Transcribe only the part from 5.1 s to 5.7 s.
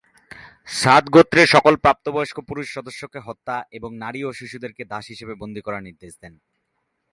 হিসেবে বন্দী